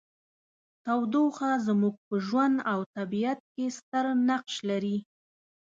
[0.85, 4.97] تودوخه زموږ په ژوند او طبیعت کې ستر نقش لري.